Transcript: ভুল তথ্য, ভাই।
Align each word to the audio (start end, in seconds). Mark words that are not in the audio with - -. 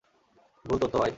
ভুল 0.65 0.77
তথ্য, 0.79 0.95
ভাই। 0.97 1.09